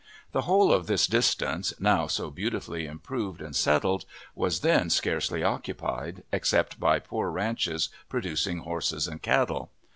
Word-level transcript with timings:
The 0.31 0.41
whole 0.41 0.73
of 0.73 0.87
this 0.87 1.05
distance, 1.05 1.75
now 1.79 2.07
so 2.07 2.31
beautifully 2.31 2.87
improved 2.87 3.39
and 3.39 3.55
settled, 3.55 4.05
was 4.33 4.61
then 4.61 4.89
scarcely 4.89 5.43
occupied, 5.43 6.23
except 6.33 6.79
by 6.79 6.97
poor 6.97 7.29
ranches 7.29 7.89
producing 8.09 8.61
horses 8.61 9.07
and 9.07 9.21
cattle. 9.21 9.69